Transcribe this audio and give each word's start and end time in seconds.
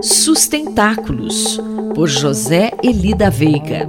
Sustentáculos, 0.00 1.60
por 1.94 2.08
José 2.08 2.70
Elida 2.82 3.28
Veiga. 3.30 3.86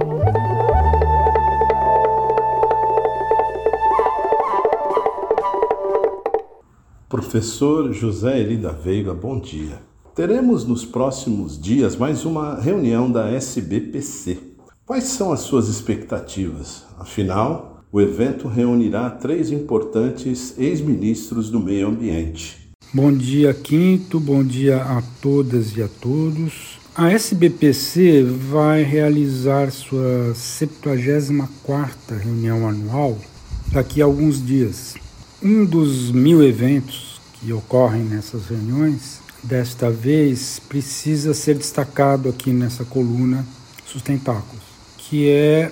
Professor 7.08 7.92
José 7.92 8.40
Elida 8.40 8.72
Veiga, 8.72 9.14
bom 9.14 9.38
dia. 9.38 9.80
Teremos 10.14 10.64
nos 10.64 10.84
próximos 10.84 11.60
dias 11.60 11.96
mais 11.96 12.24
uma 12.24 12.60
reunião 12.60 13.10
da 13.10 13.28
SBPC. 13.30 14.38
Quais 14.84 15.04
são 15.04 15.32
as 15.32 15.40
suas 15.40 15.68
expectativas? 15.68 16.84
Afinal, 16.98 17.84
o 17.92 18.00
evento 18.00 18.48
reunirá 18.48 19.08
três 19.10 19.50
importantes 19.50 20.58
ex-ministros 20.58 21.50
do 21.50 21.60
meio 21.60 21.88
ambiente. 21.88 22.69
Bom 22.92 23.12
dia, 23.12 23.54
Quinto, 23.54 24.18
bom 24.18 24.42
dia 24.42 24.82
a 24.82 25.00
todas 25.22 25.76
e 25.76 25.82
a 25.82 25.86
todos. 25.86 26.80
A 26.92 27.12
SBPC 27.12 28.24
vai 28.24 28.82
realizar 28.82 29.70
sua 29.70 30.34
74 30.34 32.16
reunião 32.16 32.68
anual 32.68 33.16
daqui 33.70 34.02
a 34.02 34.06
alguns 34.06 34.44
dias. 34.44 34.96
Um 35.40 35.64
dos 35.64 36.10
mil 36.10 36.42
eventos 36.42 37.20
que 37.34 37.52
ocorrem 37.52 38.02
nessas 38.02 38.46
reuniões, 38.46 39.20
desta 39.40 39.88
vez 39.88 40.60
precisa 40.68 41.32
ser 41.32 41.54
destacado 41.54 42.28
aqui 42.28 42.50
nessa 42.50 42.84
coluna 42.84 43.46
Sustentáculos, 43.86 44.64
que 44.98 45.28
é 45.28 45.70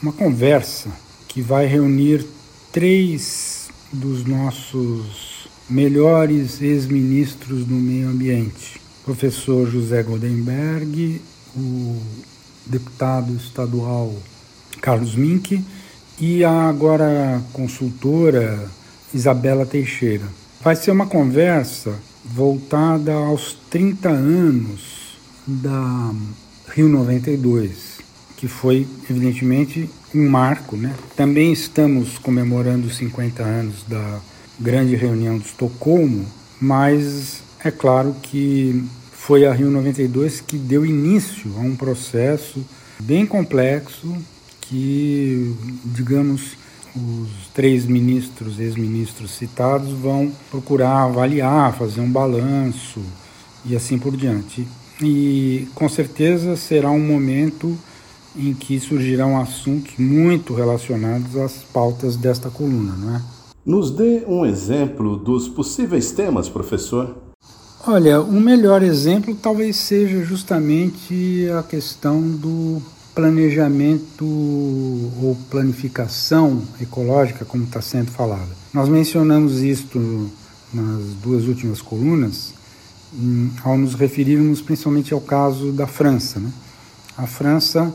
uma 0.00 0.12
conversa 0.12 0.88
que 1.26 1.42
vai 1.42 1.66
reunir 1.66 2.24
três 2.70 3.68
dos 3.92 4.24
nossos 4.24 5.29
melhores 5.70 6.60
ex-ministros 6.60 7.64
do 7.64 7.74
meio 7.74 8.08
ambiente. 8.08 8.80
professor 9.04 9.70
José 9.70 10.02
Goldenberg, 10.02 11.20
o 11.56 11.96
deputado 12.66 13.34
estadual 13.34 14.12
Carlos 14.80 15.14
Mink 15.14 15.64
e 16.18 16.44
a 16.44 16.68
agora 16.68 17.42
consultora 17.52 18.68
Isabela 19.14 19.64
Teixeira. 19.64 20.26
Vai 20.62 20.76
ser 20.76 20.90
uma 20.90 21.06
conversa 21.06 21.94
voltada 22.24 23.14
aos 23.14 23.56
30 23.70 24.08
anos 24.08 25.18
da 25.46 26.12
Rio 26.68 26.88
92, 26.88 28.00
que 28.36 28.46
foi, 28.46 28.86
evidentemente, 29.08 29.88
um 30.14 30.28
marco. 30.28 30.76
Né? 30.76 30.94
Também 31.16 31.52
estamos 31.52 32.18
comemorando 32.18 32.86
os 32.86 32.96
50 32.96 33.42
anos 33.42 33.82
da 33.88 34.20
grande 34.60 34.94
reunião 34.94 35.38
de 35.38 35.46
Estocolmo, 35.46 36.26
mas 36.60 37.42
é 37.64 37.70
claro 37.70 38.14
que 38.22 38.84
foi 39.12 39.46
a 39.46 39.52
Rio 39.52 39.70
92 39.70 40.40
que 40.40 40.56
deu 40.58 40.84
início 40.84 41.52
a 41.56 41.60
um 41.60 41.74
processo 41.74 42.64
bem 42.98 43.24
complexo 43.24 44.14
que, 44.60 45.54
digamos, 45.84 46.56
os 46.94 47.48
três 47.54 47.86
ministros, 47.86 48.58
ex-ministros 48.58 49.30
citados, 49.30 49.92
vão 49.92 50.32
procurar 50.50 51.04
avaliar, 51.04 51.76
fazer 51.76 52.00
um 52.00 52.10
balanço 52.10 53.00
e 53.64 53.74
assim 53.74 53.98
por 53.98 54.16
diante. 54.16 54.66
E 55.02 55.68
com 55.74 55.88
certeza 55.88 56.56
será 56.56 56.90
um 56.90 57.00
momento 57.00 57.78
em 58.36 58.52
que 58.52 58.78
surgirão 58.78 59.40
assuntos 59.40 59.94
muito 59.98 60.54
relacionados 60.54 61.36
às 61.36 61.64
pautas 61.72 62.16
desta 62.16 62.50
coluna, 62.50 62.94
não 62.96 63.16
é? 63.16 63.22
Nos 63.64 63.90
dê 63.90 64.24
um 64.26 64.46
exemplo 64.46 65.16
dos 65.16 65.46
possíveis 65.48 66.10
temas, 66.10 66.48
professor. 66.48 67.14
Olha, 67.86 68.20
o 68.20 68.40
melhor 68.40 68.82
exemplo 68.82 69.34
talvez 69.34 69.76
seja 69.76 70.22
justamente 70.24 71.46
a 71.58 71.62
questão 71.62 72.20
do 72.22 72.80
planejamento 73.14 74.24
ou 74.24 75.36
planificação 75.50 76.62
ecológica, 76.80 77.44
como 77.44 77.64
está 77.64 77.82
sendo 77.82 78.10
falado. 78.10 78.48
Nós 78.72 78.88
mencionamos 78.88 79.60
isto 79.60 80.30
nas 80.72 81.14
duas 81.22 81.44
últimas 81.46 81.82
colunas, 81.82 82.54
ao 83.64 83.76
nos 83.76 83.94
referirmos 83.94 84.62
principalmente 84.62 85.12
ao 85.12 85.20
caso 85.20 85.72
da 85.72 85.86
França. 85.86 86.38
Né? 86.38 86.50
A 87.16 87.26
França, 87.26 87.92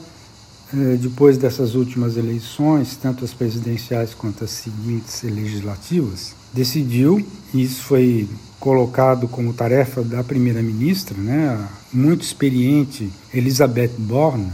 depois 1.00 1.38
dessas 1.38 1.76
últimas 1.76 2.18
eleições, 2.18 2.98
tanto 3.02 3.24
as 3.24 3.34
presidenciais 3.34 4.14
quanto 4.14 4.44
as 4.44 4.52
seguintes 4.52 5.24
legislativas, 5.24 6.36
decidiu, 6.54 7.26
e 7.54 7.64
isso 7.64 7.84
foi 7.84 8.28
colocado 8.60 9.28
como 9.28 9.54
tarefa 9.54 10.02
da 10.02 10.24
primeira-ministra, 10.24 11.16
né, 11.18 11.68
muito 11.94 12.24
experiente 12.24 13.10
Elisabeth 13.34 13.92
Borne, 13.98 14.52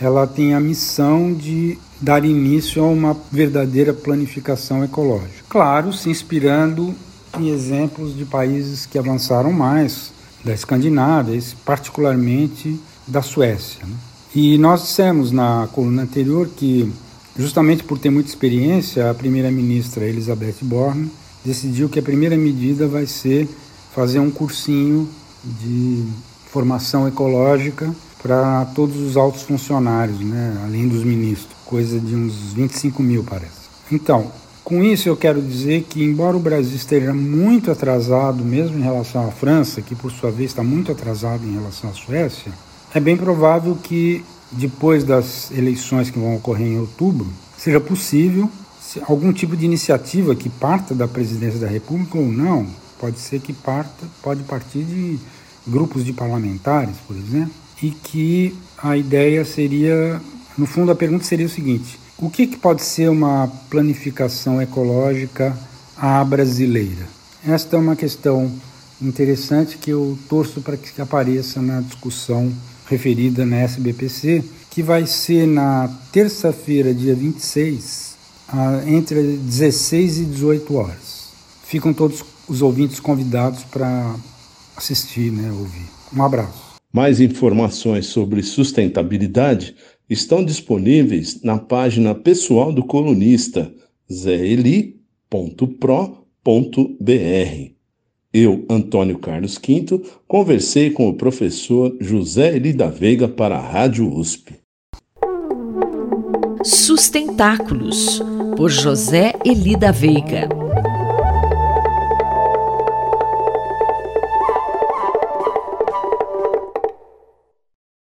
ela 0.00 0.26
tem 0.26 0.54
a 0.54 0.60
missão 0.60 1.32
de 1.32 1.78
dar 2.00 2.24
início 2.24 2.82
a 2.82 2.86
uma 2.86 3.16
verdadeira 3.30 3.92
planificação 3.92 4.82
ecológica. 4.82 5.44
Claro, 5.48 5.92
se 5.92 6.10
inspirando 6.10 6.94
em 7.38 7.48
exemplos 7.48 8.16
de 8.16 8.24
países 8.24 8.84
que 8.84 8.98
avançaram 8.98 9.52
mais, 9.52 10.12
da 10.44 10.52
Escandinávia, 10.52 11.40
particularmente 11.64 12.80
da 13.06 13.22
Suécia. 13.22 13.84
Né? 13.86 13.94
E 14.34 14.56
nós 14.56 14.82
dissemos 14.82 15.30
na 15.30 15.68
coluna 15.72 16.02
anterior 16.02 16.48
que, 16.48 16.90
justamente 17.38 17.84
por 17.84 17.98
ter 17.98 18.08
muita 18.08 18.30
experiência, 18.30 19.10
a 19.10 19.14
primeira-ministra 19.14 20.06
Elizabeth 20.06 20.56
Borne 20.62 21.10
decidiu 21.44 21.88
que 21.88 21.98
a 21.98 22.02
primeira 22.02 22.36
medida 22.36 22.88
vai 22.88 23.04
ser 23.04 23.46
fazer 23.94 24.20
um 24.20 24.30
cursinho 24.30 25.06
de 25.44 26.04
formação 26.50 27.06
ecológica 27.06 27.94
para 28.22 28.64
todos 28.74 28.96
os 28.96 29.16
altos 29.16 29.42
funcionários, 29.42 30.20
né, 30.20 30.62
além 30.64 30.88
dos 30.88 31.04
ministros, 31.04 31.54
coisa 31.66 31.98
de 31.98 32.14
uns 32.14 32.52
25 32.54 33.02
mil, 33.02 33.24
parece. 33.24 33.62
Então, 33.90 34.30
com 34.64 34.82
isso 34.82 35.08
eu 35.08 35.16
quero 35.16 35.42
dizer 35.42 35.82
que, 35.90 36.02
embora 36.02 36.36
o 36.36 36.40
Brasil 36.40 36.76
esteja 36.76 37.12
muito 37.12 37.70
atrasado, 37.70 38.44
mesmo 38.44 38.78
em 38.78 38.82
relação 38.82 39.26
à 39.26 39.30
França, 39.30 39.82
que 39.82 39.94
por 39.94 40.10
sua 40.10 40.30
vez 40.30 40.52
está 40.52 40.62
muito 40.62 40.90
atrasado 40.90 41.44
em 41.44 41.52
relação 41.52 41.90
à 41.90 41.92
Suécia, 41.92 42.52
é 42.94 43.00
bem 43.00 43.16
provável 43.16 43.76
que, 43.76 44.24
depois 44.50 45.04
das 45.04 45.50
eleições 45.50 46.10
que 46.10 46.18
vão 46.18 46.36
ocorrer 46.36 46.66
em 46.66 46.78
outubro, 46.78 47.26
seja 47.56 47.80
possível 47.80 48.50
algum 49.08 49.32
tipo 49.32 49.56
de 49.56 49.64
iniciativa 49.64 50.34
que 50.34 50.48
parta 50.50 50.94
da 50.94 51.08
presidência 51.08 51.58
da 51.58 51.66
República 51.66 52.18
ou 52.18 52.26
não, 52.26 52.66
pode 52.98 53.18
ser 53.18 53.40
que 53.40 53.52
parta, 53.52 54.06
pode 54.22 54.42
partir 54.42 54.84
de 54.84 55.18
grupos 55.66 56.04
de 56.04 56.12
parlamentares, 56.12 56.96
por 57.06 57.16
exemplo, 57.16 57.52
e 57.82 57.90
que 57.90 58.54
a 58.76 58.96
ideia 58.96 59.44
seria, 59.44 60.20
no 60.58 60.66
fundo, 60.66 60.92
a 60.92 60.94
pergunta 60.94 61.24
seria 61.24 61.46
o 61.46 61.48
seguinte: 61.48 61.98
o 62.18 62.28
que, 62.28 62.46
que 62.46 62.56
pode 62.56 62.82
ser 62.82 63.08
uma 63.08 63.50
planificação 63.70 64.60
ecológica 64.60 65.56
à 65.96 66.22
brasileira? 66.22 67.08
Esta 67.46 67.76
é 67.76 67.78
uma 67.78 67.96
questão 67.96 68.52
interessante 69.00 69.78
que 69.78 69.90
eu 69.90 70.16
torço 70.28 70.60
para 70.60 70.76
que 70.76 71.00
apareça 71.00 71.60
na 71.60 71.80
discussão 71.80 72.52
referida 72.92 73.46
na 73.46 73.56
SBPC, 73.58 74.44
que 74.70 74.82
vai 74.82 75.06
ser 75.06 75.46
na 75.46 75.88
terça-feira, 76.12 76.92
dia 76.92 77.14
26, 77.14 78.16
entre 78.86 79.36
16 79.38 80.18
e 80.18 80.24
18 80.26 80.74
horas. 80.74 81.32
Ficam 81.64 81.92
todos 81.94 82.22
os 82.46 82.60
ouvintes 82.60 83.00
convidados 83.00 83.64
para 83.64 84.14
assistir, 84.76 85.32
né, 85.32 85.50
ouvir. 85.50 85.88
Um 86.14 86.22
abraço. 86.22 86.72
Mais 86.92 87.20
informações 87.20 88.06
sobre 88.06 88.42
sustentabilidade 88.42 89.74
estão 90.08 90.44
disponíveis 90.44 91.40
na 91.42 91.58
página 91.58 92.14
pessoal 92.14 92.70
do 92.70 92.84
colunista 92.84 93.72
zeli.pro.br. 94.12 94.92
Eu, 98.34 98.64
Antônio 98.70 99.18
Carlos 99.18 99.58
Quinto, 99.58 100.02
conversei 100.26 100.90
com 100.90 101.06
o 101.06 101.14
professor 101.14 101.94
José 102.00 102.56
Eli 102.56 102.72
da 102.72 102.88
Veiga 102.88 103.28
para 103.28 103.56
a 103.56 103.60
Rádio 103.60 104.10
USP. 104.10 104.54
Sustentáculos, 106.64 108.22
por 108.56 108.70
José 108.70 109.34
Eli 109.44 109.76
da 109.76 109.90
Veiga. 109.90 110.61